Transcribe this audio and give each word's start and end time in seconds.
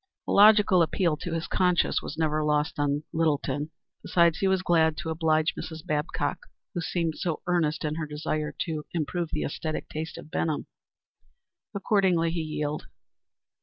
A 0.27 0.31
logical 0.31 0.81
appeal 0.81 1.15
to 1.17 1.33
his 1.33 1.45
conscience 1.45 2.01
was 2.01 2.17
never 2.17 2.43
lost 2.43 2.79
on 2.79 3.03
Littleton. 3.13 3.69
Besides 4.01 4.39
he 4.39 4.47
was 4.47 4.63
glad 4.63 4.97
to 4.97 5.11
oblige 5.11 5.53
Mrs. 5.53 5.85
Babcock, 5.85 6.47
who 6.73 6.81
seemed 6.81 7.13
so 7.17 7.43
earnest 7.45 7.85
in 7.85 7.93
her 7.93 8.07
desire 8.07 8.51
to 8.61 8.83
improve 8.93 9.29
the 9.29 9.43
æsthetic 9.43 9.89
taste 9.89 10.17
of 10.17 10.31
Benham. 10.31 10.65
Accordingly, 11.75 12.31
he 12.31 12.41
yielded. 12.41 12.87